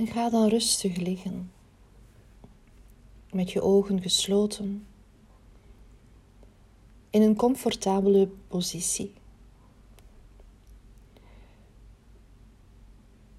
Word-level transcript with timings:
En 0.00 0.06
ga 0.06 0.30
dan 0.30 0.48
rustig 0.48 0.96
liggen, 0.96 1.50
met 3.32 3.50
je 3.50 3.62
ogen 3.62 4.02
gesloten, 4.02 4.86
in 7.10 7.22
een 7.22 7.36
comfortabele 7.36 8.28
positie. 8.48 9.12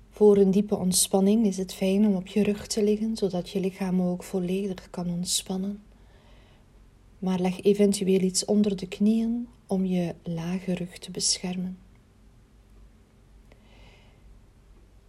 Voor 0.09 0.37
een 0.37 0.51
diepe 0.51 0.77
ontspanning 0.77 1.45
is 1.45 1.57
het 1.57 1.73
fijn 1.73 2.05
om 2.05 2.15
op 2.15 2.27
je 2.27 2.43
rug 2.43 2.67
te 2.67 2.83
liggen, 2.83 3.17
zodat 3.17 3.49
je 3.49 3.59
lichaam 3.59 4.01
ook 4.01 4.23
volledig 4.23 4.89
kan 4.89 5.09
ontspannen. 5.09 5.83
Maar 7.19 7.39
leg 7.39 7.61
eventueel 7.61 8.21
iets 8.21 8.45
onder 8.45 8.75
de 8.75 8.87
knieën 8.87 9.47
om 9.67 9.85
je 9.85 10.15
lage 10.23 10.73
rug 10.73 10.97
te 10.97 11.11
beschermen. 11.11 11.77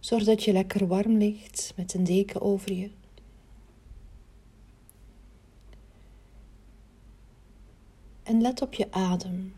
Zorg 0.03 0.23
dat 0.23 0.43
je 0.43 0.51
lekker 0.51 0.87
warm 0.87 1.17
ligt 1.17 1.73
met 1.75 1.93
een 1.93 2.03
deken 2.03 2.41
over 2.41 2.73
je. 2.73 2.89
En 8.23 8.41
let 8.41 8.61
op 8.61 8.73
je 8.73 8.91
adem. 8.91 9.53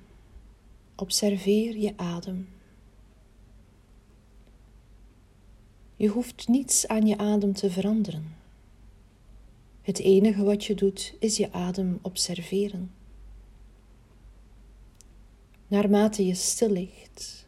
Observeer 0.95 1.77
je 1.77 1.93
adem. 1.97 2.49
Je 5.95 6.07
hoeft 6.07 6.47
niets 6.47 6.87
aan 6.87 7.07
je 7.07 7.17
adem 7.17 7.53
te 7.53 7.71
veranderen. 7.71 8.35
Het 9.81 9.99
enige 9.99 10.43
wat 10.43 10.65
je 10.65 10.75
doet 10.75 11.15
is 11.19 11.37
je 11.37 11.51
adem 11.51 11.99
observeren. 12.01 12.91
Naarmate 15.67 16.25
je 16.25 16.35
stil 16.35 16.69
ligt, 16.69 17.47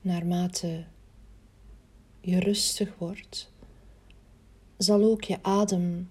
naarmate 0.00 0.84
je 2.24 2.38
rustig 2.38 2.98
wordt, 2.98 3.52
zal 4.76 5.02
ook 5.02 5.24
je 5.24 5.42
adem 5.42 6.10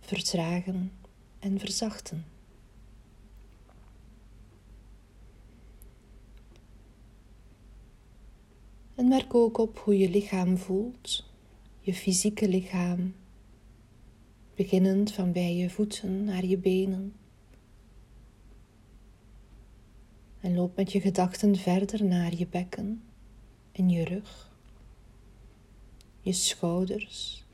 vertragen 0.00 0.92
en 1.38 1.58
verzachten. 1.58 2.24
En 8.94 9.08
merk 9.08 9.34
ook 9.34 9.58
op 9.58 9.78
hoe 9.78 9.98
je 9.98 10.10
lichaam 10.10 10.58
voelt, 10.58 11.24
je 11.80 11.94
fysieke 11.94 12.48
lichaam, 12.48 13.14
beginnend 14.54 15.12
van 15.12 15.32
bij 15.32 15.56
je 15.56 15.70
voeten 15.70 16.24
naar 16.24 16.44
je 16.44 16.58
benen. 16.58 17.14
En 20.40 20.54
loop 20.54 20.76
met 20.76 20.92
je 20.92 21.00
gedachten 21.00 21.56
verder 21.56 22.04
naar 22.04 22.34
je 22.34 22.46
bekken 22.46 23.02
en 23.72 23.88
je 23.88 24.04
rug, 24.04 24.45
je 26.26 26.32
schouders. 26.32 27.44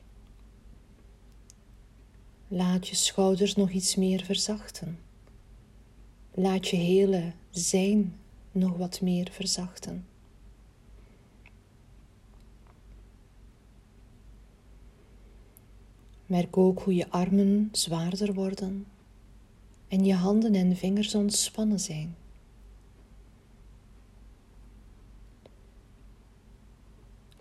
Laat 2.47 2.87
je 2.87 2.95
schouders 2.95 3.55
nog 3.55 3.69
iets 3.69 3.95
meer 3.95 4.23
verzachten. 4.23 4.99
Laat 6.31 6.67
je 6.67 6.75
hele 6.75 7.31
zijn 7.49 8.19
nog 8.51 8.77
wat 8.77 9.01
meer 9.01 9.31
verzachten. 9.31 10.05
Merk 16.25 16.57
ook 16.57 16.79
hoe 16.79 16.95
je 16.95 17.09
armen 17.09 17.69
zwaarder 17.71 18.33
worden 18.33 18.85
en 19.87 20.05
je 20.05 20.13
handen 20.13 20.55
en 20.55 20.75
vingers 20.75 21.15
ontspannen 21.15 21.79
zijn. 21.79 22.15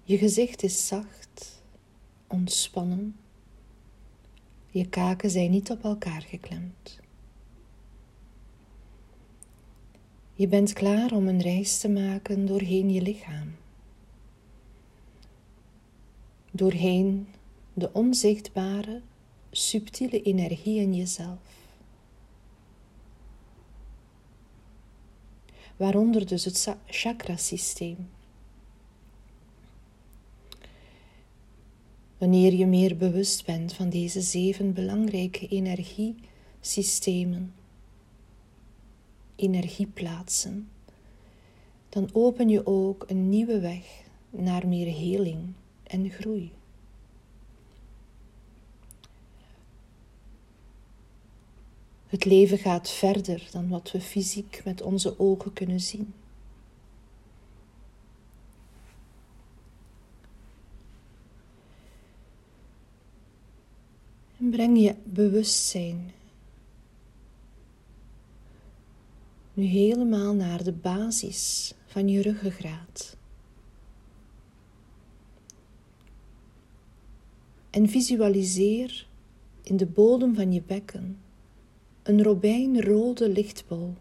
Je 0.04 0.18
gezicht 0.18 0.62
is 0.62 0.86
zacht, 0.86 1.21
ontspannen. 2.32 3.16
Je 4.70 4.88
kaken 4.88 5.30
zijn 5.30 5.50
niet 5.50 5.70
op 5.70 5.84
elkaar 5.84 6.22
geklemd. 6.22 7.00
Je 10.34 10.48
bent 10.48 10.72
klaar 10.72 11.12
om 11.12 11.28
een 11.28 11.40
reis 11.40 11.78
te 11.78 11.88
maken 11.88 12.46
doorheen 12.46 12.90
je 12.90 13.02
lichaam. 13.02 13.54
Doorheen 16.50 17.28
de 17.74 17.92
onzichtbare, 17.92 19.00
subtiele 19.50 20.22
energie 20.22 20.80
in 20.80 20.94
jezelf. 20.94 21.38
Waaronder 25.76 26.26
dus 26.26 26.44
het 26.44 26.76
chakrasysteem. 26.86 28.08
Wanneer 32.22 32.54
je 32.54 32.66
meer 32.66 32.96
bewust 32.96 33.44
bent 33.44 33.72
van 33.72 33.88
deze 33.88 34.20
zeven 34.20 34.72
belangrijke 34.72 35.48
energiesystemen, 35.48 37.54
energieplaatsen, 39.36 40.68
dan 41.88 42.08
open 42.12 42.48
je 42.48 42.66
ook 42.66 43.04
een 43.08 43.28
nieuwe 43.28 43.60
weg 43.60 44.02
naar 44.30 44.68
meer 44.68 44.94
heling 44.94 45.52
en 45.82 46.10
groei. 46.10 46.52
Het 52.06 52.24
leven 52.24 52.58
gaat 52.58 52.90
verder 52.90 53.48
dan 53.50 53.68
wat 53.68 53.90
we 53.90 54.00
fysiek 54.00 54.62
met 54.64 54.82
onze 54.82 55.18
ogen 55.18 55.52
kunnen 55.52 55.80
zien. 55.80 56.12
Breng 64.52 64.78
je 64.78 64.94
bewustzijn 65.04 66.12
nu 69.54 69.64
helemaal 69.64 70.34
naar 70.34 70.64
de 70.64 70.72
basis 70.72 71.74
van 71.86 72.08
je 72.08 72.22
ruggengraat. 72.22 73.16
En 77.70 77.88
visualiseer 77.88 79.06
in 79.62 79.76
de 79.76 79.86
bodem 79.86 80.34
van 80.34 80.52
je 80.52 80.62
bekken 80.62 81.18
een 82.02 82.22
robijnrode 82.22 83.28
lichtbol 83.28 83.94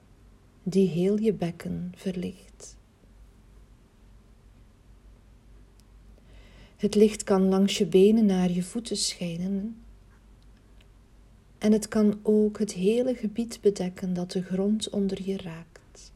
die 0.64 0.88
heel 0.88 1.20
je 1.20 1.34
bekken 1.34 1.92
verlicht. 1.96 2.78
Het 6.78 6.96
licht 6.96 7.24
kan 7.24 7.44
langs 7.48 7.78
je 7.78 7.86
benen 7.86 8.26
naar 8.26 8.52
je 8.52 8.64
voeten 8.64 8.98
schijnen 8.98 9.76
en 11.62 11.72
het 11.72 11.88
kan 11.88 12.20
ook 12.24 12.60
het 12.60 12.74
hele 12.74 13.16
gebied 13.16 13.62
bedekken 13.62 14.14
dat 14.14 14.32
de 14.32 14.42
grond 14.42 14.90
onder 14.90 15.22
je 15.24 15.38
raakt. 15.38 16.12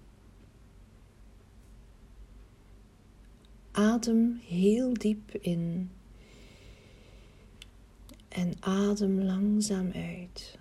Adem 3.71 4.39
heel 4.47 4.93
diep 4.93 5.31
in 5.31 5.91
en 8.27 8.53
adem 8.59 9.21
langzaam 9.21 9.91
uit. 9.91 10.57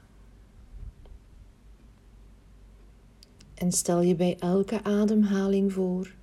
En 3.55 3.73
stel 3.73 4.01
je 4.01 4.15
bij 4.15 4.37
elke 4.39 4.83
ademhaling 4.83 5.73
voor 5.73 6.15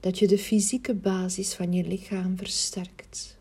dat 0.00 0.18
je 0.18 0.26
de 0.26 0.38
fysieke 0.38 0.94
basis 0.94 1.54
van 1.54 1.72
je 1.72 1.84
lichaam 1.84 2.36
versterkt 2.36 3.38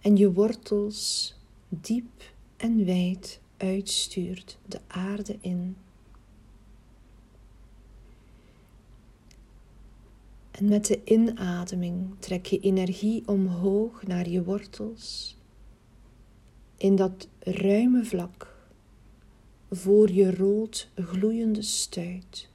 en 0.00 0.16
je 0.16 0.32
wortels 0.32 1.34
diep 1.70 2.32
en 2.56 2.84
wijd 2.84 3.40
uitstuurt 3.56 4.58
de 4.66 4.80
aarde 4.86 5.36
in. 5.40 5.76
En 10.50 10.68
met 10.68 10.86
de 10.86 11.00
inademing 11.04 12.14
trek 12.18 12.46
je 12.46 12.60
energie 12.60 13.22
omhoog 13.26 14.06
naar 14.06 14.28
je 14.28 14.44
wortels 14.44 15.36
in 16.76 16.96
dat 16.96 17.28
ruime 17.38 18.04
vlak 18.04 18.56
voor 19.70 20.10
je 20.10 20.34
rood 20.34 20.90
gloeiende 20.94 21.62
stuit. 21.62 22.48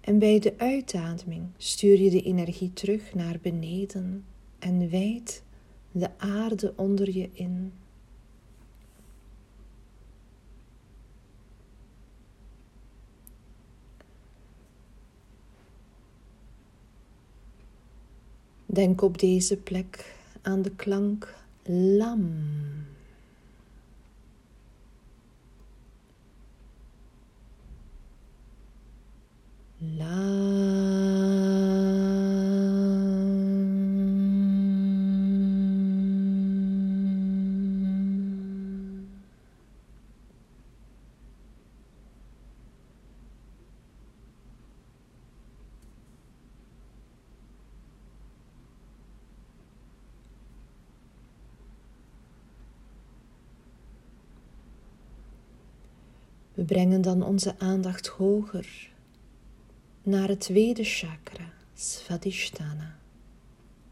En 0.00 0.18
bij 0.18 0.38
de 0.38 0.54
uitademing 0.56 1.46
stuur 1.56 2.00
je 2.00 2.10
de 2.10 2.22
energie 2.22 2.72
terug 2.72 3.14
naar 3.14 3.38
beneden 3.42 4.24
en 4.58 4.90
wijd 4.90 5.43
de 5.94 6.10
aarde 6.18 6.72
onder 6.76 7.16
je 7.16 7.30
in. 7.32 7.72
Denk 18.66 19.02
op 19.02 19.18
deze 19.18 19.56
plek 19.56 20.16
aan 20.42 20.62
de 20.62 20.70
klank 20.70 21.34
lam. 21.64 22.32
Love. 29.78 30.44
We 56.54 56.64
brengen 56.64 57.02
dan 57.02 57.22
onze 57.22 57.58
aandacht 57.58 58.06
hoger 58.06 58.90
naar 60.02 60.28
het 60.28 60.40
tweede 60.40 60.84
chakra, 60.84 61.52
Svadhisthana, 61.74 62.98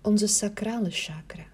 onze 0.00 0.26
sacrale 0.26 0.90
chakra. 0.90 1.46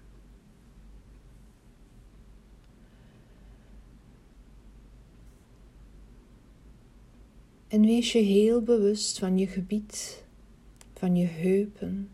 En 7.67 7.81
wees 7.81 8.11
je 8.11 8.19
heel 8.19 8.61
bewust 8.61 9.19
van 9.19 9.37
je 9.37 9.47
gebied, 9.47 10.23
van 10.93 11.15
je 11.15 11.25
heupen. 11.25 12.09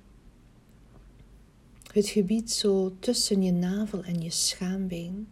Het 1.92 2.08
gebied 2.08 2.52
zo 2.52 2.96
tussen 3.00 3.42
je 3.44 3.52
navel 3.52 4.04
en 4.04 4.22
je 4.22 4.30
schaambeen. 4.30 5.28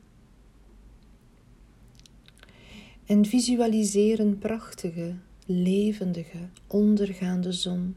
En 3.06 3.26
visualiseer 3.26 4.20
een 4.20 4.38
prachtige, 4.38 5.16
levendige, 5.46 6.50
ondergaande 6.68 7.52
zon, 7.52 7.96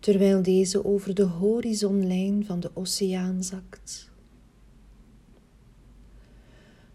terwijl 0.00 0.42
deze 0.42 0.84
over 0.84 1.14
de 1.14 1.22
horizonlijn 1.22 2.44
van 2.44 2.60
de 2.60 2.70
oceaan 2.74 3.42
zakt. 3.42 4.10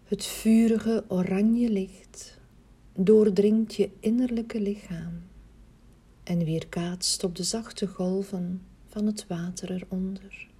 Het 0.04 0.24
vurige 0.24 1.04
oranje 1.08 1.70
licht 1.70 2.40
doordringt 2.92 3.74
je 3.74 3.90
innerlijke 4.00 4.60
lichaam 4.60 5.22
en 6.22 6.44
weerkaatst 6.44 7.24
op 7.24 7.36
de 7.36 7.42
zachte 7.42 7.86
golven 7.86 8.62
van 8.86 9.06
het 9.06 9.26
water 9.26 9.70
eronder. 9.70 10.52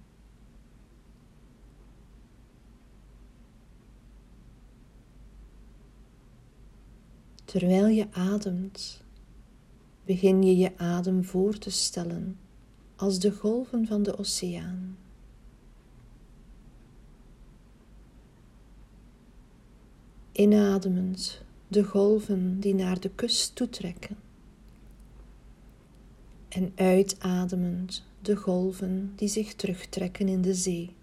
Terwijl 7.55 7.87
je 7.87 8.07
ademt, 8.11 9.03
begin 10.05 10.43
je 10.43 10.57
je 10.57 10.77
adem 10.77 11.23
voor 11.23 11.57
te 11.57 11.69
stellen 11.69 12.37
als 12.95 13.19
de 13.19 13.31
golven 13.31 13.87
van 13.87 14.03
de 14.03 14.17
oceaan. 14.17 14.97
Inademend 20.31 21.41
de 21.67 21.83
golven 21.83 22.59
die 22.59 22.75
naar 22.75 22.99
de 22.99 23.09
kust 23.09 23.55
toetrekken. 23.55 24.17
En 26.49 26.71
uitademend 26.75 28.03
de 28.21 28.35
golven 28.35 29.13
die 29.15 29.27
zich 29.27 29.53
terugtrekken 29.53 30.27
in 30.27 30.41
de 30.41 30.53
zee. 30.53 30.93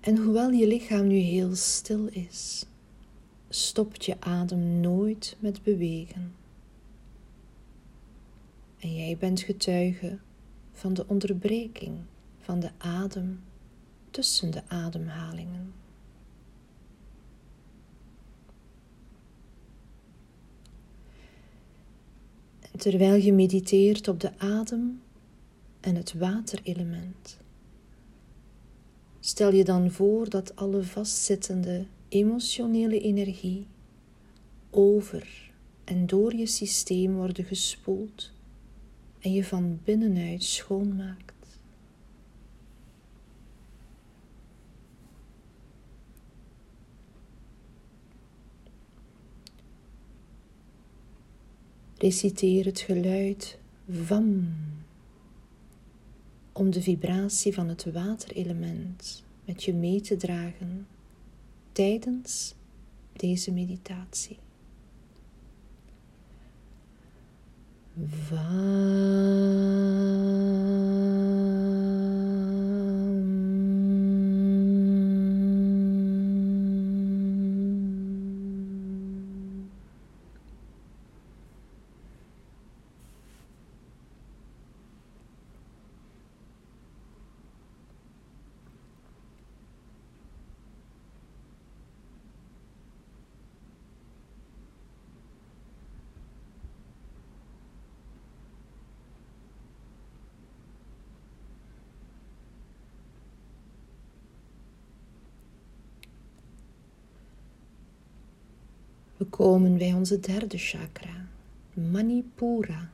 En 0.00 0.16
hoewel 0.16 0.50
je 0.50 0.66
lichaam 0.66 1.06
nu 1.06 1.16
heel 1.16 1.54
stil 1.54 2.06
is, 2.06 2.66
stopt 3.48 4.04
je 4.04 4.20
adem 4.20 4.80
nooit 4.80 5.36
met 5.38 5.62
bewegen. 5.62 6.34
En 8.78 8.94
jij 8.94 9.16
bent 9.16 9.40
getuige 9.40 10.18
van 10.72 10.94
de 10.94 11.06
onderbreking 11.06 11.98
van 12.38 12.60
de 12.60 12.70
adem 12.78 13.40
tussen 14.10 14.50
de 14.50 14.62
ademhalingen. 14.68 15.72
En 22.60 22.78
terwijl 22.78 23.14
je 23.14 23.32
mediteert 23.32 24.08
op 24.08 24.20
de 24.20 24.38
adem 24.38 25.02
en 25.80 25.94
het 25.94 26.12
waterelement, 26.12 27.39
stel 29.30 29.52
je 29.52 29.64
dan 29.64 29.90
voor 29.90 30.28
dat 30.28 30.56
alle 30.56 30.82
vastzittende 30.82 31.86
emotionele 32.08 33.00
energie 33.00 33.66
over 34.70 35.52
en 35.84 36.06
door 36.06 36.34
je 36.34 36.46
systeem 36.46 37.14
worden 37.14 37.44
gespoeld 37.44 38.32
en 39.18 39.32
je 39.32 39.44
van 39.44 39.80
binnenuit 39.84 40.42
schoonmaakt. 40.42 41.58
Reciteer 51.96 52.64
het 52.64 52.80
geluid 52.80 53.58
van 53.90 54.54
om 56.52 56.70
de 56.70 56.82
vibratie 56.82 57.54
van 57.54 57.68
het 57.68 57.92
waterelement 57.92 59.24
met 59.44 59.64
je 59.64 59.74
mee 59.74 60.00
te 60.00 60.16
dragen 60.16 60.86
tijdens 61.72 62.54
deze 63.12 63.52
meditatie. 63.52 64.38
We 109.20 109.26
komen 109.26 109.78
bij 109.78 109.92
onze 109.92 110.20
derde 110.20 110.58
chakra, 110.58 111.28
Manipura, 111.74 112.90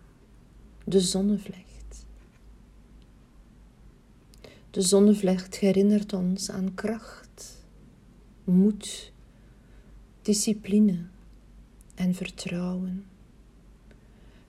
de 0.85 1.00
zonnevlecht. 1.00 2.06
De 4.71 4.80
zonnevlecht 4.80 5.59
herinnert 5.59 6.12
ons 6.12 6.50
aan 6.50 6.75
kracht, 6.75 7.64
moed, 8.45 9.12
discipline 10.23 11.04
en 11.95 12.14
vertrouwen. 12.14 13.04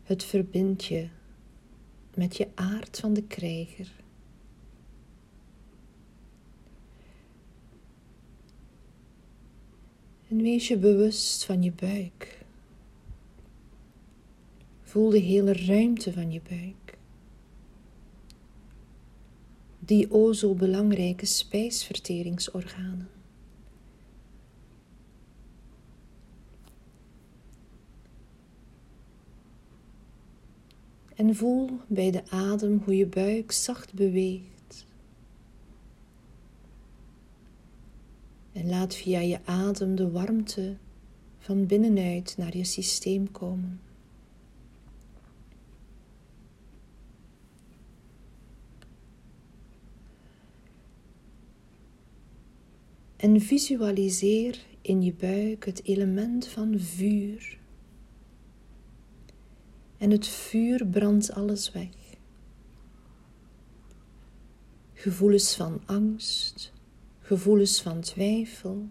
Het 0.03 0.23
verbindt 0.23 0.85
je 0.85 1.07
met 2.13 2.37
je 2.37 2.47
aard 2.55 2.99
van 2.99 3.13
de 3.13 3.23
krijger. 3.23 3.91
En 10.29 10.41
wees 10.41 10.67
je 10.67 10.77
bewust 10.77 11.45
van 11.45 11.63
je 11.63 11.71
buik. 11.71 12.45
Voel 14.81 15.09
de 15.09 15.19
hele 15.19 15.53
ruimte 15.53 16.13
van 16.13 16.31
je 16.31 16.41
buik. 16.49 16.97
Die 19.79 20.11
o 20.11 20.33
zo 20.33 20.53
belangrijke 20.53 21.25
spijsverteringsorganen. 21.25 23.09
En 31.15 31.35
voel 31.35 31.69
bij 31.87 32.11
de 32.11 32.29
adem 32.29 32.81
hoe 32.85 32.97
je 32.97 33.07
buik 33.07 33.51
zacht 33.51 33.93
beweegt. 33.93 34.56
En 38.57 38.69
laat 38.69 38.95
via 38.95 39.19
je 39.19 39.39
adem 39.45 39.95
de 39.95 40.11
warmte 40.11 40.77
van 41.37 41.65
binnenuit 41.65 42.35
naar 42.37 42.57
je 42.57 42.63
systeem 42.63 43.31
komen. 43.31 43.81
En 53.15 53.41
visualiseer 53.41 54.65
in 54.81 55.01
je 55.01 55.13
buik 55.13 55.65
het 55.65 55.83
element 55.83 56.47
van 56.47 56.79
vuur. 56.79 57.59
En 59.97 60.11
het 60.11 60.27
vuur 60.27 60.87
brandt 60.87 61.31
alles 61.31 61.71
weg. 61.71 61.89
Gevoelens 64.93 65.55
van 65.55 65.81
angst, 65.85 66.75
gevoelens 67.27 67.81
van 67.81 67.99
twijfel, 67.99 68.87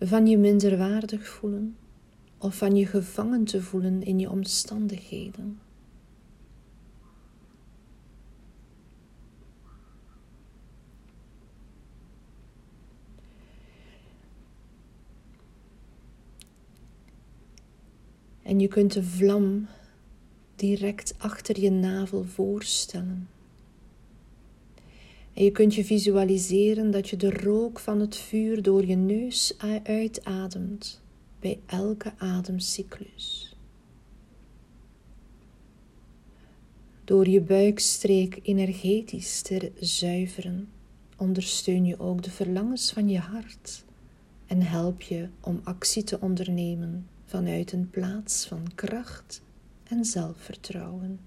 van 0.00 0.26
je 0.26 0.38
minderwaardig 0.38 1.28
voelen 1.28 1.76
of 2.38 2.56
van 2.56 2.76
je 2.76 2.86
gevangen 2.86 3.44
te 3.44 3.62
voelen 3.62 4.02
in 4.02 4.18
je 4.18 4.30
omstandigheden. 4.30 5.58
En 18.42 18.60
je 18.60 18.68
kunt 18.68 18.92
de 18.92 19.02
vlam 19.02 19.66
direct 20.54 21.14
achter 21.18 21.60
je 21.60 21.70
navel 21.70 22.24
voorstellen. 22.24 23.35
En 25.36 25.44
je 25.44 25.50
kunt 25.50 25.74
je 25.74 25.84
visualiseren 25.84 26.90
dat 26.90 27.08
je 27.08 27.16
de 27.16 27.30
rook 27.30 27.78
van 27.78 28.00
het 28.00 28.16
vuur 28.16 28.62
door 28.62 28.86
je 28.86 28.96
neus 28.96 29.56
uitademt 29.82 31.02
bij 31.40 31.60
elke 31.66 32.12
ademcyclus. 32.18 33.56
Door 37.04 37.28
je 37.28 37.40
buikstreek 37.40 38.38
energetisch 38.42 39.42
te 39.42 39.72
zuiveren, 39.80 40.68
ondersteun 41.16 41.84
je 41.84 41.98
ook 41.98 42.22
de 42.22 42.30
verlangens 42.30 42.92
van 42.92 43.08
je 43.08 43.18
hart 43.18 43.84
en 44.46 44.62
help 44.62 45.02
je 45.02 45.28
om 45.40 45.60
actie 45.64 46.04
te 46.04 46.20
ondernemen 46.20 47.06
vanuit 47.24 47.72
een 47.72 47.90
plaats 47.90 48.46
van 48.46 48.74
kracht 48.74 49.42
en 49.84 50.04
zelfvertrouwen. 50.04 51.20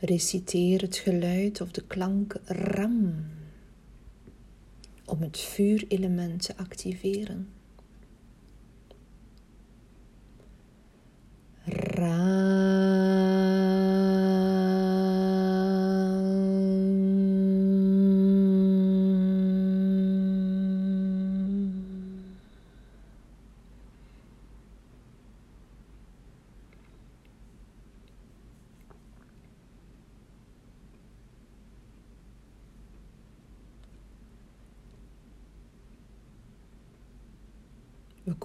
Reciteer 0.00 0.80
het 0.80 0.96
geluid 0.96 1.60
of 1.60 1.70
de 1.70 1.82
klank 1.86 2.36
ram 2.44 3.26
om 5.04 5.22
het 5.22 5.38
vuurelement 5.38 6.42
te 6.42 6.56
activeren. 6.56 7.48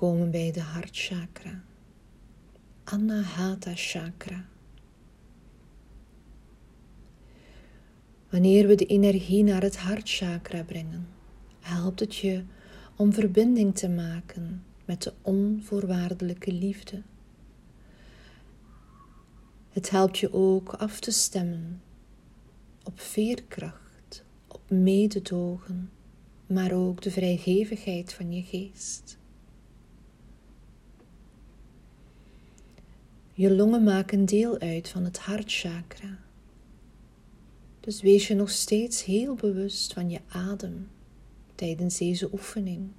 Komen 0.03 0.31
bij 0.31 0.51
de 0.51 0.61
hartchakra. 0.61 1.63
Anahata 2.83 3.71
chakra. 3.75 4.45
Wanneer 8.29 8.67
we 8.67 8.75
de 8.75 8.85
energie 8.85 9.43
naar 9.43 9.61
het 9.61 9.77
hartchakra 9.77 10.63
brengen, 10.63 11.07
helpt 11.59 11.99
het 11.99 12.15
je 12.15 12.43
om 12.95 13.13
verbinding 13.13 13.75
te 13.75 13.89
maken 13.89 14.63
met 14.85 15.03
de 15.03 15.13
onvoorwaardelijke 15.21 16.51
liefde. 16.51 17.01
Het 19.69 19.89
helpt 19.89 20.17
je 20.17 20.33
ook 20.33 20.73
af 20.73 20.99
te 20.99 21.11
stemmen 21.11 21.81
op 22.83 22.99
veerkracht, 22.99 24.23
op 24.47 24.69
mededogen, 24.69 25.89
maar 26.47 26.71
ook 26.71 27.01
de 27.01 27.11
vrijgevigheid 27.11 28.13
van 28.13 28.33
je 28.33 28.41
geest. 28.41 29.21
Je 33.35 33.55
longen 33.55 33.83
maken 33.83 34.25
deel 34.25 34.59
uit 34.59 34.89
van 34.89 35.03
het 35.03 35.17
hartchakra. 35.17 36.19
Dus 37.79 38.01
wees 38.01 38.27
je 38.27 38.35
nog 38.35 38.49
steeds 38.49 39.03
heel 39.03 39.35
bewust 39.35 39.93
van 39.93 40.09
je 40.09 40.19
adem 40.27 40.89
tijdens 41.55 41.97
deze 41.97 42.29
oefening. 42.33 42.89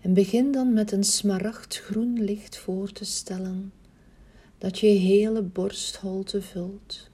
En 0.00 0.14
begin 0.14 0.52
dan 0.52 0.72
met 0.72 0.92
een 0.92 1.04
smaragdgroen 1.04 2.22
licht 2.22 2.58
voor 2.58 2.92
te 2.92 3.04
stellen 3.04 3.72
dat 4.58 4.78
je 4.78 4.86
hele 4.86 5.42
borstholte 5.42 6.42
vult. 6.42 7.10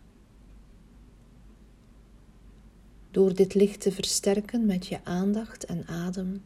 Door 3.10 3.34
dit 3.34 3.54
licht 3.54 3.80
te 3.80 3.92
versterken 3.92 4.66
met 4.66 4.86
je 4.86 5.04
aandacht 5.04 5.64
en 5.64 5.86
adem 5.86 6.42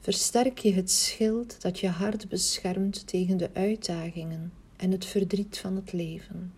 versterk 0.00 0.58
je 0.58 0.72
het 0.72 0.90
schild 0.90 1.62
dat 1.62 1.78
je 1.78 1.88
hart 1.88 2.28
beschermt 2.28 3.06
tegen 3.06 3.36
de 3.36 3.50
uitdagingen 3.52 4.52
en 4.76 4.90
het 4.90 5.04
verdriet 5.04 5.58
van 5.58 5.76
het 5.76 5.92
leven. 5.92 6.52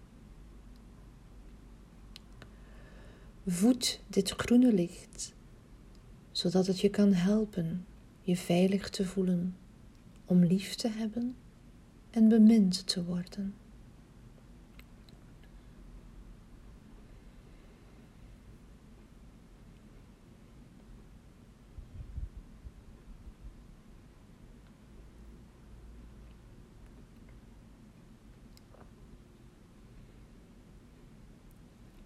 Voed 3.47 4.01
dit 4.07 4.31
groene 4.31 4.73
licht, 4.73 5.35
zodat 6.31 6.67
het 6.67 6.81
je 6.81 6.89
kan 6.89 7.13
helpen 7.13 7.87
je 8.21 8.37
veilig 8.37 8.91
te 8.91 9.07
voelen, 9.07 9.57
om 10.25 10.45
lief 10.45 10.75
te 10.75 10.89
hebben 10.89 11.37
en 12.11 12.29
bemind 12.29 12.87
te 12.87 13.05
worden. 13.05 13.55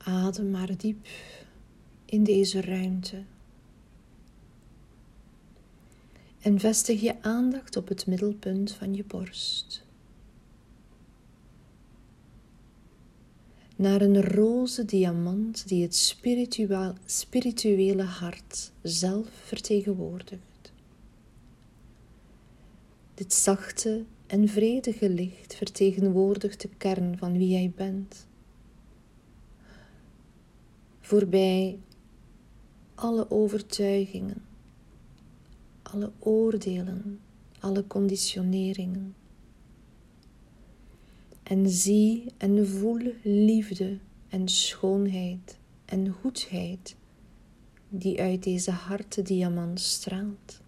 Adem 0.07 0.51
maar 0.51 0.77
diep 0.77 1.07
in 2.05 2.25
deze 2.25 2.61
ruimte. 2.61 3.23
En 6.41 6.61
vestig 6.61 7.01
je 7.01 7.23
aandacht 7.23 7.77
op 7.77 7.89
het 7.89 8.07
middelpunt 8.07 8.73
van 8.73 8.95
je 8.95 9.05
borst. 9.05 9.85
Naar 13.77 14.01
een 14.01 14.23
roze 14.23 14.85
diamant 14.85 15.69
die 15.69 15.83
het 15.83 15.97
spirituele 17.05 18.03
hart 18.03 18.73
zelf 18.83 19.29
vertegenwoordigt. 19.31 20.73
Dit 23.15 23.33
zachte 23.33 24.05
en 24.27 24.49
vredige 24.49 25.11
licht 25.11 25.55
vertegenwoordigt 25.55 26.61
de 26.61 26.71
kern 26.77 27.19
van 27.19 27.33
wie 27.33 27.49
jij 27.49 27.73
bent 27.77 28.26
voorbij 31.07 31.79
alle 32.95 33.31
overtuigingen, 33.31 34.45
alle 35.83 36.13
oordelen, 36.19 37.21
alle 37.61 37.87
conditioneringen. 37.87 39.15
En 41.43 41.69
zie 41.69 42.25
en 42.37 42.67
voel 42.67 43.13
liefde 43.23 43.99
en 44.29 44.49
schoonheid 44.49 45.59
en 45.85 46.09
goedheid 46.09 46.97
die 47.89 48.21
uit 48.21 48.43
deze 48.43 48.71
harte 48.71 49.23
diamant 49.23 49.81
straalt. 49.81 50.61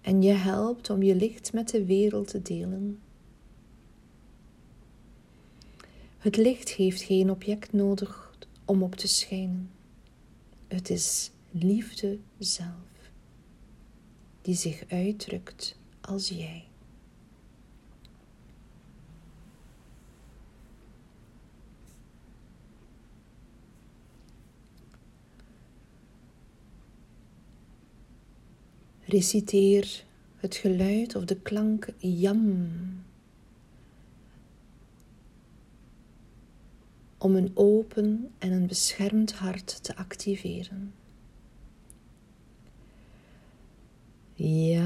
En 0.00 0.22
je 0.22 0.32
helpt 0.32 0.90
om 0.90 1.02
je 1.02 1.14
licht 1.14 1.52
met 1.52 1.68
de 1.68 1.84
wereld 1.84 2.28
te 2.28 2.42
delen. 2.42 2.98
Het 6.18 6.36
licht 6.36 6.70
heeft 6.70 7.02
geen 7.02 7.30
object 7.30 7.72
nodig 7.72 8.25
om 8.66 8.82
op 8.82 8.94
te 8.94 9.08
schijnen. 9.08 9.70
Het 10.68 10.90
is 10.90 11.30
liefde 11.50 12.18
zelf, 12.38 13.10
die 14.42 14.54
zich 14.54 14.84
uitdrukt 14.88 15.78
als 16.00 16.28
jij. 16.28 16.64
Reciteer 29.08 30.04
het 30.36 30.54
geluid 30.54 31.14
of 31.14 31.24
de 31.24 31.40
klank 31.40 31.88
jam 31.98 32.68
om 37.18 37.36
een 37.36 37.50
open 37.54 38.30
en 38.38 38.52
een 38.52 38.66
beschermd 38.66 39.32
hart 39.32 39.82
te 39.82 39.96
activeren. 39.96 40.92
Ja. 44.34 44.84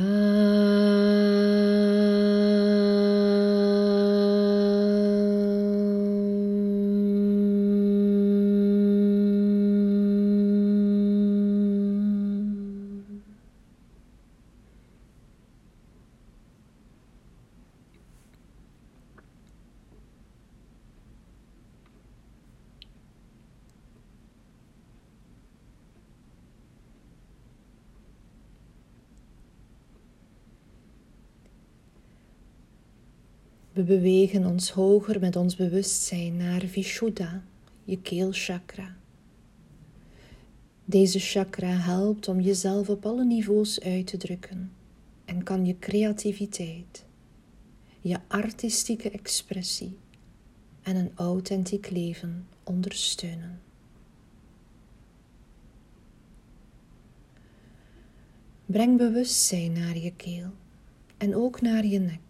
We 33.72 33.82
bewegen 33.82 34.46
ons 34.46 34.70
hoger 34.70 35.20
met 35.20 35.36
ons 35.36 35.56
bewustzijn 35.56 36.36
naar 36.36 36.60
Vishuddha, 36.60 37.42
je 37.84 38.00
keelchakra. 38.00 38.96
Deze 40.84 41.18
chakra 41.18 41.68
helpt 41.68 42.28
om 42.28 42.40
jezelf 42.40 42.88
op 42.88 43.06
alle 43.06 43.24
niveaus 43.24 43.80
uit 43.80 44.06
te 44.06 44.16
drukken 44.16 44.72
en 45.24 45.42
kan 45.42 45.66
je 45.66 45.78
creativiteit, 45.78 47.04
je 48.00 48.18
artistieke 48.28 49.10
expressie 49.10 49.98
en 50.82 50.96
een 50.96 51.12
authentiek 51.14 51.90
leven 51.90 52.46
ondersteunen. 52.64 53.60
Breng 58.66 58.98
bewustzijn 58.98 59.72
naar 59.72 59.98
je 59.98 60.12
keel 60.16 60.50
en 61.16 61.34
ook 61.34 61.60
naar 61.60 61.86
je 61.86 61.98
nek. 61.98 62.29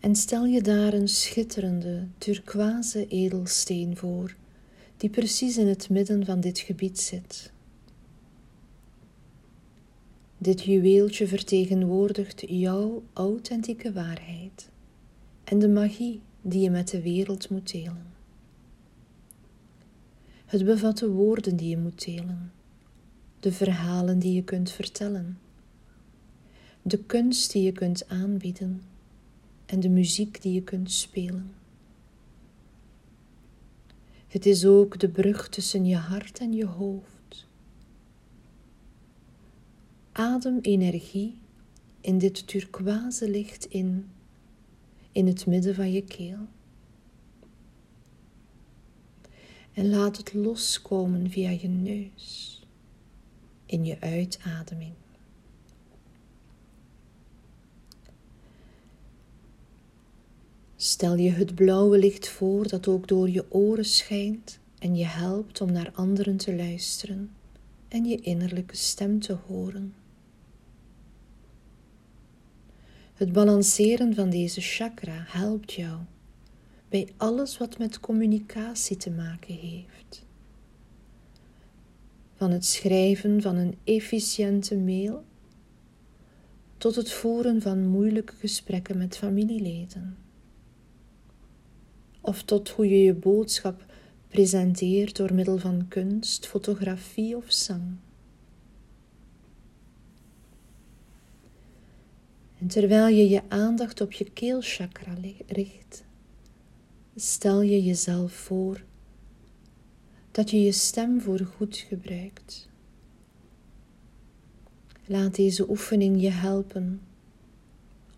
En 0.00 0.16
stel 0.16 0.44
je 0.44 0.62
daar 0.62 0.92
een 0.92 1.08
schitterende 1.08 2.06
turquoise 2.18 3.06
edelsteen 3.08 3.96
voor, 3.96 4.34
die 4.96 5.10
precies 5.10 5.56
in 5.56 5.66
het 5.66 5.90
midden 5.90 6.24
van 6.24 6.40
dit 6.40 6.58
gebied 6.58 7.00
zit. 7.00 7.52
Dit 10.38 10.62
juweeltje 10.62 11.28
vertegenwoordigt 11.28 12.44
jouw 12.46 13.02
authentieke 13.12 13.92
waarheid 13.92 14.68
en 15.44 15.58
de 15.58 15.68
magie 15.68 16.20
die 16.42 16.60
je 16.60 16.70
met 16.70 16.88
de 16.88 17.02
wereld 17.02 17.50
moet 17.50 17.72
delen. 17.72 18.06
Het 20.44 20.64
bevat 20.64 20.98
de 20.98 21.08
woorden 21.08 21.56
die 21.56 21.68
je 21.68 21.78
moet 21.78 22.04
delen, 22.04 22.52
de 23.40 23.52
verhalen 23.52 24.18
die 24.18 24.34
je 24.34 24.42
kunt 24.42 24.70
vertellen, 24.70 25.38
de 26.82 26.98
kunst 26.98 27.52
die 27.52 27.62
je 27.62 27.72
kunt 27.72 28.08
aanbieden 28.08 28.82
en 29.68 29.80
de 29.80 29.88
muziek 29.88 30.42
die 30.42 30.52
je 30.52 30.62
kunt 30.62 30.92
spelen. 30.92 31.54
Het 34.26 34.46
is 34.46 34.64
ook 34.64 34.98
de 34.98 35.08
brug 35.08 35.48
tussen 35.48 35.86
je 35.86 35.96
hart 35.96 36.38
en 36.38 36.52
je 36.52 36.66
hoofd. 36.66 37.46
Adem 40.12 40.58
energie 40.60 41.38
in 42.00 42.18
dit 42.18 42.46
turquoise 42.46 43.30
licht 43.30 43.64
in, 43.64 44.10
in 45.12 45.26
het 45.26 45.46
midden 45.46 45.74
van 45.74 45.92
je 45.92 46.02
keel. 46.02 46.38
En 49.72 49.88
laat 49.88 50.16
het 50.16 50.34
loskomen 50.34 51.30
via 51.30 51.50
je 51.50 51.68
neus 51.68 52.62
in 53.66 53.84
je 53.84 54.00
uitademing. 54.00 54.92
Stel 60.80 61.16
je 61.16 61.30
het 61.30 61.54
blauwe 61.54 61.98
licht 61.98 62.28
voor 62.28 62.68
dat 62.68 62.88
ook 62.88 63.08
door 63.08 63.30
je 63.30 63.52
oren 63.52 63.84
schijnt 63.84 64.58
en 64.78 64.96
je 64.96 65.04
helpt 65.04 65.60
om 65.60 65.72
naar 65.72 65.90
anderen 65.94 66.36
te 66.36 66.54
luisteren 66.54 67.30
en 67.88 68.04
je 68.04 68.20
innerlijke 68.20 68.76
stem 68.76 69.20
te 69.20 69.32
horen. 69.46 69.94
Het 73.14 73.32
balanceren 73.32 74.14
van 74.14 74.30
deze 74.30 74.60
chakra 74.60 75.24
helpt 75.26 75.72
jou 75.72 75.98
bij 76.88 77.08
alles 77.16 77.58
wat 77.58 77.78
met 77.78 78.00
communicatie 78.00 78.96
te 78.96 79.10
maken 79.10 79.54
heeft. 79.54 80.26
Van 82.34 82.50
het 82.50 82.64
schrijven 82.64 83.42
van 83.42 83.56
een 83.56 83.76
efficiënte 83.84 84.76
mail 84.76 85.24
tot 86.76 86.94
het 86.94 87.12
voeren 87.12 87.62
van 87.62 87.86
moeilijke 87.86 88.34
gesprekken 88.34 88.98
met 88.98 89.16
familieleden. 89.16 90.26
Of 92.28 92.42
tot 92.42 92.68
hoe 92.68 92.88
je 92.88 93.02
je 93.02 93.14
boodschap 93.14 93.84
presenteert 94.28 95.16
door 95.16 95.34
middel 95.34 95.58
van 95.58 95.88
kunst, 95.88 96.46
fotografie 96.46 97.36
of 97.36 97.52
zang. 97.52 97.96
En 102.58 102.66
terwijl 102.66 103.06
je 103.06 103.28
je 103.28 103.42
aandacht 103.48 104.00
op 104.00 104.12
je 104.12 104.30
keelchakra 104.30 105.14
richt, 105.46 106.04
stel 107.16 107.62
je 107.62 107.82
jezelf 107.84 108.32
voor 108.32 108.84
dat 110.30 110.50
je 110.50 110.60
je 110.62 110.72
stem 110.72 111.20
voor 111.20 111.40
goed 111.40 111.76
gebruikt. 111.76 112.68
Laat 115.06 115.34
deze 115.34 115.70
oefening 115.70 116.20
je 116.20 116.30
helpen 116.30 117.00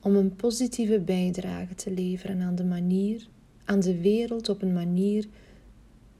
om 0.01 0.17
een 0.17 0.37
positieve 0.37 1.01
bijdrage 1.01 1.75
te 1.75 1.91
leveren 1.91 2.41
aan 2.41 2.55
de 2.55 2.65
manier, 2.65 3.29
aan 3.71 3.81
de 3.81 4.01
wereld 4.01 4.49
op 4.49 4.63
een 4.63 4.73
manier 4.73 5.29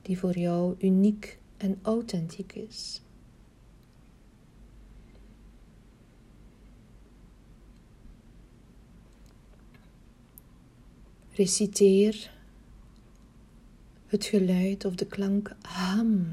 die 0.03 0.19
voor 0.19 0.39
jou 0.39 0.75
uniek 0.79 1.39
en 1.57 1.79
authentiek 1.83 2.53
is. 2.53 3.03
Reciteer 11.33 12.31
het 14.07 14.25
geluid 14.25 14.85
of 14.85 14.95
de 14.95 15.07
klank 15.07 15.57
ham 15.63 16.27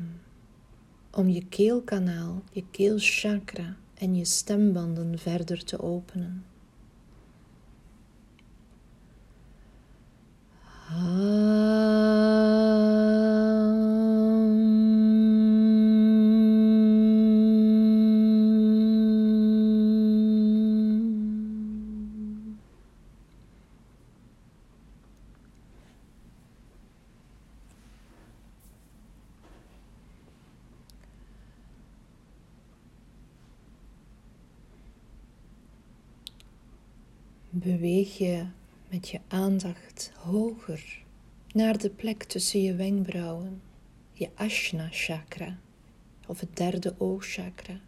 om 1.11 1.29
je 1.29 1.45
keelkanaal, 1.45 2.43
je 2.51 2.63
keelchakra 2.71 3.77
en 3.93 4.15
je 4.15 4.25
stembanden 4.25 5.19
verder 5.19 5.63
te 5.63 5.81
openen. 5.81 6.45
Beweeg 37.67 38.17
je 38.17 38.45
met 38.97 39.09
je 39.09 39.19
aandacht 39.27 40.11
hoger 40.15 41.03
naar 41.51 41.77
de 41.77 41.89
plek 41.89 42.23
tussen 42.23 42.61
je 42.61 42.75
wenkbrauwen, 42.75 43.61
je 44.13 44.29
Ashna 44.35 44.87
chakra 44.91 45.59
of 46.27 46.39
het 46.39 46.57
derde 46.57 46.95
oogchakra. 46.97 47.79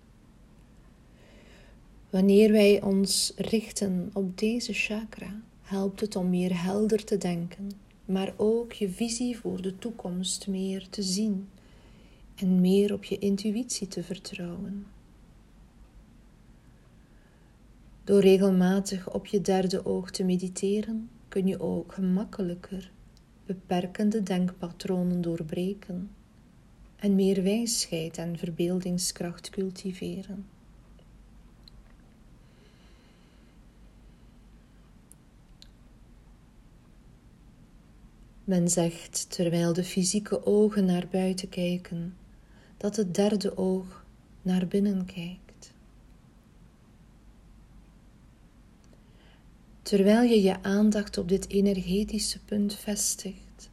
Wanneer 2.10 2.52
wij 2.52 2.82
ons 2.82 3.34
richten 3.36 4.10
op 4.14 4.38
deze 4.38 4.74
chakra, 4.74 5.42
helpt 5.62 6.00
het 6.00 6.16
om 6.16 6.30
meer 6.30 6.62
helder 6.62 7.04
te 7.04 7.18
denken, 7.18 7.72
maar 8.06 8.34
ook 8.38 8.74
je 8.74 8.90
visie 8.90 9.38
voor 9.38 9.62
de 9.62 9.78
toekomst 9.78 10.48
meer 10.48 10.90
te 10.90 11.04
zien 11.04 11.50
en 12.36 12.62
meer 12.62 12.94
op 12.94 13.04
je 13.04 13.18
intuïtie 13.18 13.88
te 13.88 14.04
vertrouwen. 14.04 14.86
Door 18.10 18.22
regelmatig 18.22 19.14
op 19.14 19.26
je 19.26 19.42
derde 19.42 19.86
oog 19.86 20.12
te 20.12 20.24
mediteren, 20.24 21.10
kun 21.28 21.48
je 21.48 21.60
ook 21.60 21.94
gemakkelijker 21.94 22.92
beperkende 23.46 24.24
denkpatronen 24.24 25.22
doorbreken 25.22 26.10
en 26.96 27.16
meer 27.16 27.44
wijsheid 27.44 28.18
en 28.18 28.38
verbeeldingskracht 28.38 29.50
cultiveren. 29.50 30.46
Men 38.44 38.70
zegt, 38.70 39.30
terwijl 39.30 39.74
de 39.74 39.84
fysieke 39.84 40.46
ogen 40.46 40.86
naar 40.86 41.08
buiten 41.12 41.50
kijken, 41.50 42.16
dat 42.78 42.96
het 42.96 43.16
derde 43.16 43.58
oog 43.58 44.06
naar 44.42 44.68
binnen 44.68 45.06
kijkt. 45.06 45.49
Terwijl 49.90 50.22
je 50.22 50.42
je 50.42 50.64
aandacht 50.64 51.18
op 51.18 51.30
dit 51.30 51.50
energetische 51.50 52.40
punt 52.40 52.76
vestigt, 52.76 53.70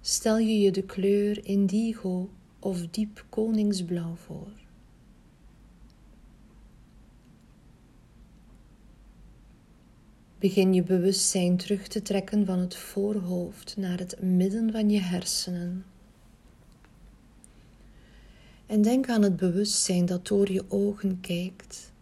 stel 0.00 0.38
je 0.38 0.60
je 0.60 0.70
de 0.70 0.82
kleur 0.82 1.46
indigo 1.46 2.30
of 2.58 2.86
diep 2.86 3.24
koningsblauw 3.28 4.14
voor. 4.14 4.52
Begin 10.38 10.74
je 10.74 10.82
bewustzijn 10.82 11.56
terug 11.56 11.88
te 11.88 12.02
trekken 12.02 12.46
van 12.46 12.58
het 12.58 12.76
voorhoofd 12.76 13.76
naar 13.76 13.98
het 13.98 14.22
midden 14.22 14.72
van 14.72 14.90
je 14.90 15.00
hersenen. 15.00 15.84
En 18.66 18.82
denk 18.82 19.08
aan 19.08 19.22
het 19.22 19.36
bewustzijn 19.36 20.06
dat 20.06 20.26
door 20.26 20.52
je 20.52 20.64
ogen 20.68 21.20
kijkt 21.20 21.92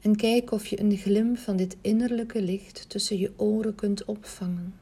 En 0.00 0.16
kijk 0.16 0.50
of 0.50 0.66
je 0.66 0.80
een 0.80 0.96
glimp 0.96 1.38
van 1.38 1.56
dit 1.56 1.76
innerlijke 1.80 2.42
licht 2.42 2.88
tussen 2.88 3.18
je 3.18 3.32
oren 3.36 3.74
kunt 3.74 4.04
opvangen. 4.04 4.74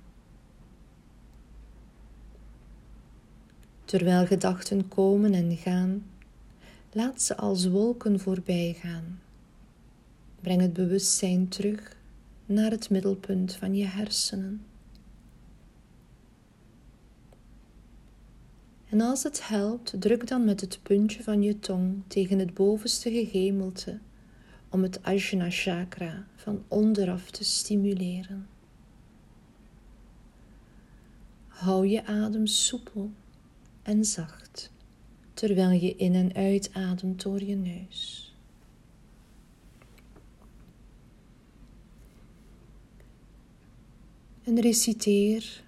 Terwijl 3.84 4.26
gedachten 4.26 4.88
komen 4.88 5.34
en 5.34 5.56
gaan, 5.56 6.06
laat 6.92 7.22
ze 7.22 7.36
als 7.36 7.68
wolken 7.68 8.20
voorbij 8.20 8.76
gaan. 8.80 9.20
Breng 10.40 10.60
het 10.60 10.72
bewustzijn 10.72 11.48
terug 11.48 11.96
naar 12.46 12.70
het 12.70 12.90
middelpunt 12.90 13.54
van 13.54 13.74
je 13.74 13.84
hersenen. 13.84 14.64
En 18.88 19.00
als 19.00 19.22
het 19.22 19.48
helpt, 19.48 19.94
druk 20.00 20.26
dan 20.26 20.44
met 20.44 20.60
het 20.60 20.78
puntje 20.82 21.22
van 21.22 21.42
je 21.42 21.58
tong 21.58 22.02
tegen 22.06 22.38
het 22.38 22.54
bovenste 22.54 23.10
gegemelte 23.10 23.98
om 24.76 24.82
het 24.82 25.02
Ajna 25.02 25.50
chakra 25.50 26.26
van 26.34 26.64
onderaf 26.68 27.30
te 27.30 27.44
stimuleren. 27.44 28.48
Hou 31.48 31.86
je 31.86 32.04
adem 32.04 32.46
soepel 32.46 33.10
en 33.82 34.04
zacht 34.04 34.70
terwijl 35.34 35.70
je 35.70 35.96
in 35.96 36.14
en 36.14 36.34
uitademt 36.34 37.22
door 37.22 37.42
je 37.42 37.54
neus. 37.54 38.34
En 44.42 44.60
reciteer 44.60 45.62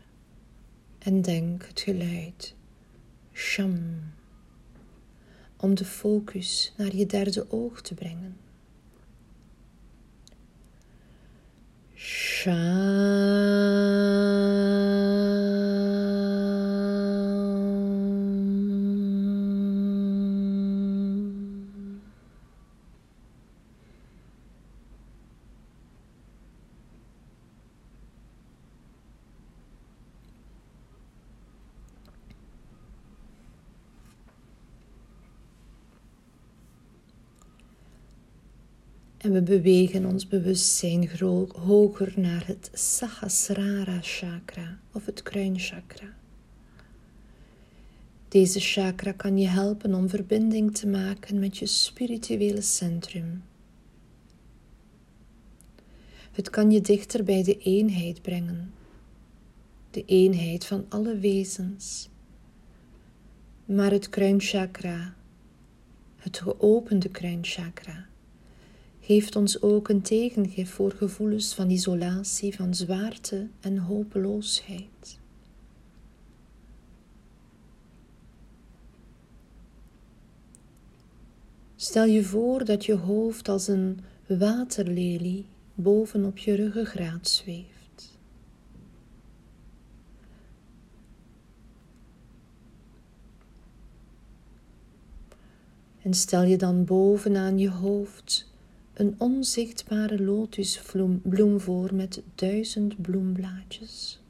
en 0.98 1.22
denk 1.22 1.66
het 1.66 1.80
geluid 1.80 2.54
sham 3.32 4.00
om 5.56 5.74
de 5.74 5.84
focus 5.84 6.72
naar 6.76 6.96
je 6.96 7.06
derde 7.06 7.50
oog 7.50 7.80
te 7.80 7.94
brengen. 7.94 8.47
Shine. 12.00 12.78
En 39.28 39.34
we 39.34 39.42
bewegen 39.42 40.04
ons 40.04 40.26
bewustzijn 40.26 41.10
hoger 41.56 42.12
naar 42.16 42.46
het 42.46 42.70
Sahasrara 42.72 43.98
chakra 44.02 44.78
of 44.92 45.06
het 45.06 45.22
kruinchakra. 45.22 46.14
Deze 48.28 48.60
chakra 48.60 49.12
kan 49.12 49.38
je 49.38 49.48
helpen 49.48 49.94
om 49.94 50.08
verbinding 50.08 50.74
te 50.74 50.86
maken 50.86 51.38
met 51.38 51.58
je 51.58 51.66
spirituele 51.66 52.60
centrum. 52.60 53.42
Het 56.32 56.50
kan 56.50 56.70
je 56.70 56.80
dichter 56.80 57.24
bij 57.24 57.42
de 57.42 57.58
eenheid 57.58 58.22
brengen, 58.22 58.72
de 59.90 60.04
eenheid 60.04 60.66
van 60.66 60.84
alle 60.88 61.18
wezens. 61.18 62.08
Maar 63.64 63.90
het 63.90 64.08
kruinchakra, 64.08 65.14
het 66.16 66.38
geopende 66.38 67.08
kruinchakra, 67.08 68.07
geeft 69.08 69.36
ons 69.36 69.62
ook 69.62 69.88
een 69.88 70.02
tegengif 70.02 70.70
voor 70.70 70.92
gevoelens 70.92 71.54
van 71.54 71.70
isolatie, 71.70 72.54
van 72.54 72.74
zwaarte 72.74 73.48
en 73.60 73.78
hopeloosheid. 73.78 75.18
Stel 81.76 82.04
je 82.04 82.24
voor 82.24 82.64
dat 82.64 82.84
je 82.84 82.94
hoofd 82.94 83.48
als 83.48 83.68
een 83.68 84.00
waterlelie 84.26 85.46
bovenop 85.74 86.38
je 86.38 86.54
ruggengraat 86.54 87.28
zweeft. 87.28 88.18
En 96.02 96.14
stel 96.14 96.42
je 96.42 96.56
dan 96.56 96.84
bovenaan 96.84 97.58
je 97.58 97.70
hoofd 97.70 98.47
een 98.98 99.14
onzichtbare 99.18 100.22
lotusbloem 100.22 101.60
voor 101.60 101.94
met 101.94 102.22
duizend 102.34 103.02
bloemblaadjes. 103.02 104.20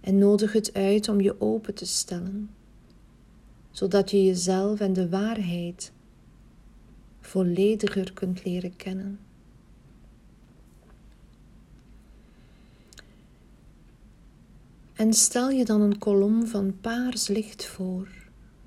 En 0.00 0.18
nodig 0.18 0.52
het 0.52 0.74
uit 0.74 1.08
om 1.08 1.20
je 1.20 1.40
open 1.40 1.74
te 1.74 1.86
stellen, 1.86 2.50
zodat 3.70 4.10
je 4.10 4.24
jezelf 4.24 4.80
en 4.80 4.92
de 4.92 5.08
waarheid 5.08 5.92
vollediger 7.20 8.12
kunt 8.12 8.44
leren 8.44 8.76
kennen. 8.76 9.18
En 14.92 15.12
stel 15.12 15.50
je 15.50 15.64
dan 15.64 15.80
een 15.80 15.98
kolom 15.98 16.46
van 16.46 16.80
paars 16.80 17.28
licht 17.28 17.66
voor, 17.66 18.08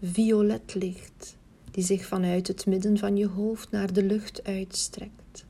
violet 0.01 0.75
licht 0.75 1.35
die 1.75 1.83
zich 1.83 2.05
vanuit 2.05 2.47
het 2.47 2.65
midden 2.65 2.97
van 2.97 3.17
je 3.17 3.27
hoofd 3.27 3.71
naar 3.71 3.93
de 3.93 4.03
lucht 4.03 4.43
uitstrekt. 4.43 5.45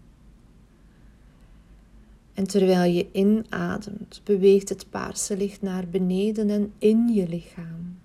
En 2.34 2.48
terwijl 2.48 2.92
je 2.92 3.08
inademt, 3.12 4.22
beweegt 4.24 4.70
het 4.70 4.90
paarse 4.90 5.38
licht 5.38 5.62
naar 5.62 5.88
beneden 5.88 6.50
en 6.50 6.74
in 6.78 7.08
je 7.08 7.28
lichaam. 7.28 7.98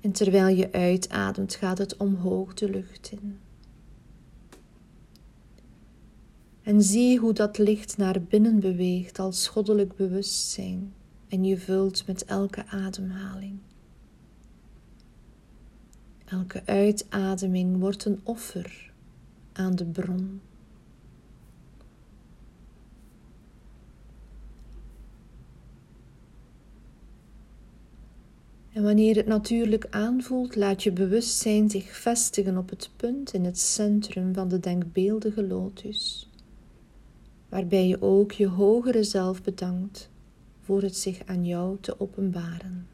En 0.00 0.12
terwijl 0.12 0.56
je 0.56 0.72
uitademt, 0.72 1.54
gaat 1.54 1.78
het 1.78 1.96
omhoog 1.96 2.54
de 2.54 2.70
lucht 2.70 3.10
in. 3.12 3.38
En 6.62 6.82
zie 6.82 7.18
hoe 7.18 7.32
dat 7.32 7.58
licht 7.58 7.96
naar 7.96 8.22
binnen 8.22 8.60
beweegt 8.60 9.18
als 9.18 9.48
goddelijk 9.48 9.96
bewustzijn 9.96 10.92
en 11.28 11.44
je 11.44 11.58
vult 11.58 12.06
met 12.06 12.24
elke 12.24 12.66
ademhaling. 12.66 13.58
Elke 16.30 16.62
uitademing 16.64 17.78
wordt 17.78 18.04
een 18.04 18.20
offer 18.22 18.92
aan 19.52 19.74
de 19.74 19.84
bron. 19.84 20.40
En 28.72 28.82
wanneer 28.82 29.16
het 29.16 29.26
natuurlijk 29.26 29.86
aanvoelt, 29.90 30.56
laat 30.56 30.82
je 30.82 30.92
bewustzijn 30.92 31.70
zich 31.70 31.96
vestigen 31.96 32.56
op 32.56 32.70
het 32.70 32.90
punt 32.96 33.32
in 33.32 33.44
het 33.44 33.58
centrum 33.58 34.34
van 34.34 34.48
de 34.48 34.60
denkbeeldige 34.60 35.46
lotus, 35.46 36.30
waarbij 37.48 37.86
je 37.86 38.02
ook 38.02 38.32
je 38.32 38.48
hogere 38.48 39.02
zelf 39.02 39.42
bedankt 39.42 40.10
voor 40.60 40.82
het 40.82 40.96
zich 40.96 41.22
aan 41.26 41.46
jou 41.46 41.76
te 41.80 42.00
openbaren. 42.00 42.89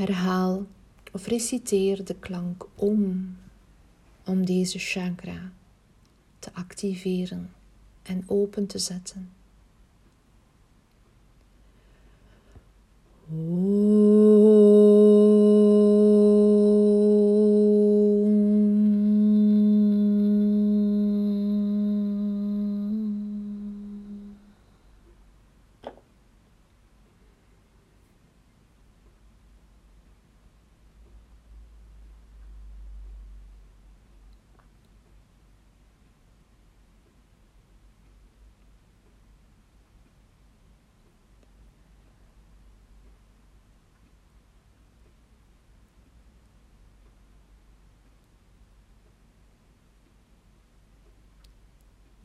Herhaal 0.00 0.66
of 1.12 1.26
reciteer 1.26 2.04
de 2.04 2.14
klank 2.14 2.66
om, 2.74 3.36
om 4.24 4.46
deze 4.46 4.78
chakra 4.78 5.52
te 6.38 6.50
activeren 6.54 7.52
en 8.02 8.24
open 8.26 8.66
te 8.66 8.78
zetten. 8.78 9.32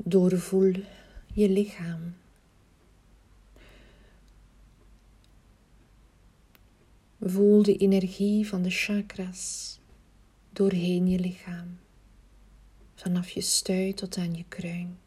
Doorvoel 0.08 0.74
je 1.34 1.50
lichaam. 1.50 2.16
Voel 7.20 7.64
de 7.64 7.78
energie 7.78 8.48
van 8.48 8.62
de 8.62 8.70
chakras 8.70 9.80
doorheen 10.50 11.08
je 11.08 11.20
lichaam, 11.20 11.80
vanaf 12.96 13.30
je 13.30 13.42
stuit 13.42 13.98
tot 13.98 14.18
aan 14.18 14.34
je 14.34 14.46
kruin. 14.48 14.98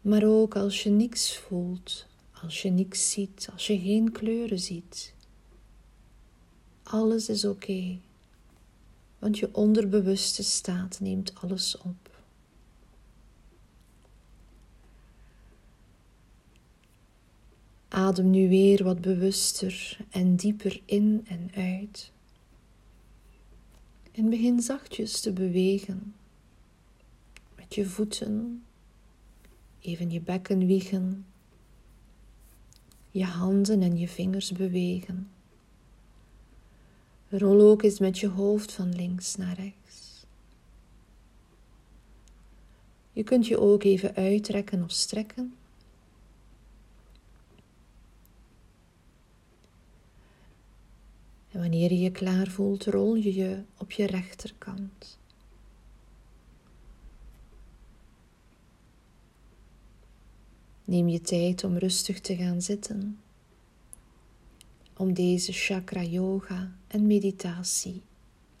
Maar 0.00 0.24
ook 0.24 0.56
als 0.56 0.82
je 0.82 0.90
niks 0.90 1.36
voelt, 1.36 2.06
als 2.42 2.62
je 2.62 2.70
niks 2.70 3.10
ziet, 3.10 3.48
als 3.52 3.66
je 3.66 3.78
geen 3.78 4.12
kleuren 4.12 4.60
ziet, 4.60 5.14
alles 6.82 7.28
is 7.28 7.44
oké, 7.44 7.98
want 9.26 9.38
je 9.38 9.54
onderbewuste 9.54 10.42
staat 10.42 11.00
neemt 11.00 11.34
alles 11.34 11.78
op. 11.78 12.22
Adem 17.88 18.30
nu 18.30 18.48
weer 18.48 18.84
wat 18.84 19.00
bewuster 19.00 19.98
en 20.10 20.36
dieper 20.36 20.80
in 20.84 21.26
en 21.28 21.50
uit. 21.54 22.12
En 24.12 24.30
begin 24.30 24.60
zachtjes 24.60 25.20
te 25.20 25.32
bewegen. 25.32 26.14
Met 27.56 27.74
je 27.74 27.86
voeten, 27.86 28.64
even 29.80 30.10
je 30.10 30.20
bekken 30.20 30.66
wiegen, 30.66 31.26
je 33.10 33.24
handen 33.24 33.82
en 33.82 33.98
je 33.98 34.08
vingers 34.08 34.52
bewegen. 34.52 35.30
Rol 37.28 37.60
ook 37.60 37.82
eens 37.82 37.98
met 37.98 38.18
je 38.18 38.28
hoofd 38.28 38.72
van 38.72 38.94
links 38.94 39.36
naar 39.36 39.56
rechts. 39.56 40.26
Je 43.12 43.22
kunt 43.22 43.46
je 43.46 43.60
ook 43.60 43.82
even 43.82 44.14
uitrekken 44.14 44.82
of 44.82 44.90
strekken. 44.90 45.54
En 51.50 51.60
wanneer 51.60 51.92
je 51.92 51.98
je 51.98 52.10
klaar 52.10 52.46
voelt, 52.46 52.84
rol 52.84 53.14
je 53.14 53.34
je 53.34 53.62
op 53.76 53.90
je 53.90 54.06
rechterkant. 54.06 55.18
Neem 60.84 61.08
je 61.08 61.20
tijd 61.20 61.64
om 61.64 61.76
rustig 61.76 62.20
te 62.20 62.36
gaan 62.36 62.62
zitten, 62.62 63.18
om 64.96 65.12
deze 65.12 65.52
chakra 65.52 66.02
yoga 66.02 66.75
en 66.96 67.06
meditatie 67.06 68.02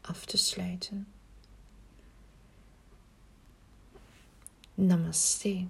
af 0.02 0.26
te 0.26 0.36
sluiten. 0.38 1.06
Namaste. 4.74 5.66